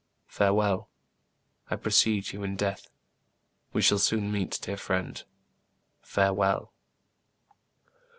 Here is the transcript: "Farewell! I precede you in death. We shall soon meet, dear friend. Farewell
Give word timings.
"Farewell! 0.39 0.89
I 1.69 1.75
precede 1.75 2.31
you 2.33 2.41
in 2.41 2.55
death. 2.55 2.89
We 3.71 3.83
shall 3.83 3.99
soon 3.99 4.31
meet, 4.31 4.57
dear 4.59 4.75
friend. 4.77 5.23
Farewell 6.01 6.73